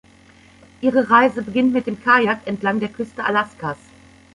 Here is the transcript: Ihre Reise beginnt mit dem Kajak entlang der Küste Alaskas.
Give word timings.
Ihre 0.81 1.11
Reise 1.11 1.43
beginnt 1.43 1.73
mit 1.73 1.85
dem 1.85 2.01
Kajak 2.03 2.39
entlang 2.47 2.79
der 2.79 2.89
Küste 2.89 3.23
Alaskas. 3.23 3.77